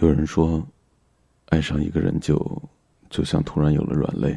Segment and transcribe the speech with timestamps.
[0.00, 0.66] 有人说，
[1.50, 2.62] 爱上一个人就
[3.08, 4.36] 就像突然有了软肋，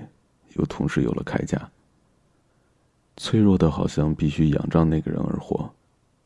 [0.53, 1.69] 又同时有了铠甲。
[3.17, 5.67] 脆弱的好像必须仰仗那个人而活，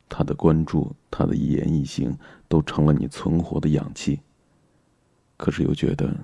[0.06, 2.14] 他的关注，他的一言一行，
[2.46, 4.20] 都成了你存活的氧气。
[5.38, 6.14] 可是又觉得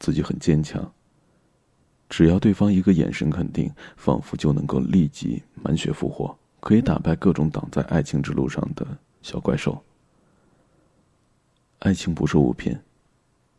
[0.00, 0.92] 自己很坚强。
[2.08, 8.84] 只要对方一个眼神肯定，仿佛就能够立即满血复活，可以打败各种挡在爱情之路上的
[9.22, 9.80] 小怪兽。
[11.80, 12.76] 爱情不是物品，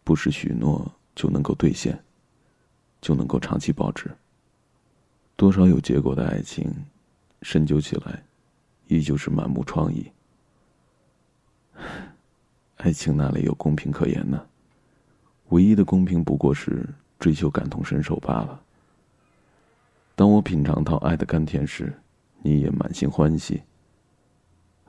[0.04, 1.98] 不是许诺就能够兑现，
[3.00, 4.10] 就能够长期保值。
[5.36, 6.70] 多少有结果的爱情，
[7.44, 8.24] 深究起来，
[8.88, 10.06] 依旧是满目疮痍。
[12.78, 14.46] 爱情哪里有公平可言呢？
[15.50, 16.86] 唯一的公平不过是
[17.20, 18.62] 追求感同身受罢了。
[20.16, 21.94] 当我品尝到爱的甘甜时，
[22.42, 23.62] 你也满心欢喜；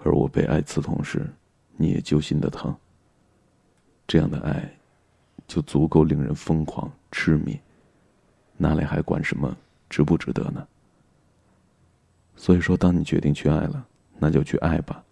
[0.02, 1.30] 而我被爱刺痛时，
[1.76, 2.74] 你也揪心的疼。
[4.08, 4.68] 这样的爱，
[5.46, 7.60] 就足够令人疯狂痴迷，
[8.56, 9.54] 哪里还管什么？
[9.90, 10.66] 值不值得呢？
[12.34, 13.87] 所以说，当你决定去爱了，
[14.18, 15.04] 那就去爱吧，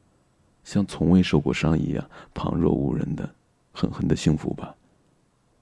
[0.64, 3.28] 像从未受过伤一样，旁若无人的，
[3.70, 4.74] 狠狠的幸福吧。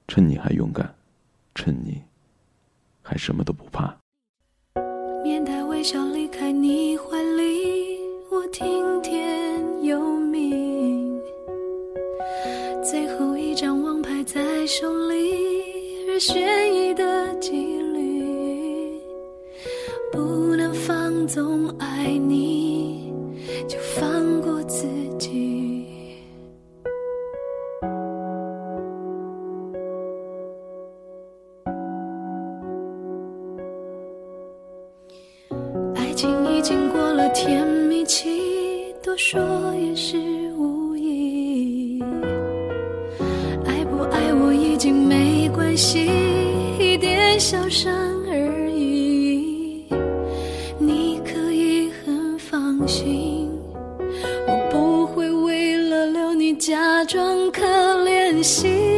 [0.07, 0.95] 趁你还勇敢，
[1.57, 2.03] 趁你
[3.03, 3.97] 还什么都不怕。
[5.25, 6.97] 面带微笑离开你
[21.35, 23.13] 总爱你，
[23.67, 24.87] 就放过自
[25.19, 26.07] 己。
[35.97, 39.43] 爱情已经过了甜蜜期，多说
[39.75, 40.17] 也是
[40.57, 42.01] 无益。
[43.67, 46.09] 爱不爱我已经没关系，
[46.79, 47.93] 一点小伤
[48.29, 48.64] 而已。
[56.67, 57.63] 假装可
[58.07, 58.94] 怜兮，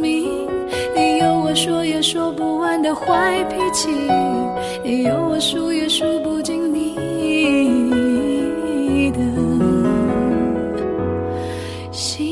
[0.00, 0.48] 明，
[0.96, 3.88] 你有我说也说不完的坏脾气，
[4.82, 6.94] 你有我数也数不尽你
[9.12, 9.20] 的。
[11.92, 12.29] 心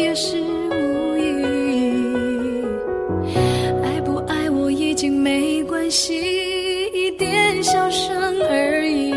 [0.00, 1.44] 也是无意。
[3.84, 6.14] 爱不爱我已经没关系，
[6.92, 8.16] 一点小伤
[8.48, 9.12] 而已。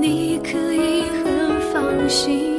[0.00, 2.08] 你可以很放。
[2.08, 2.51] 心。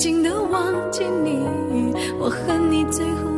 [0.00, 1.44] 尽的忘记你
[2.18, 3.29] 我恨你最后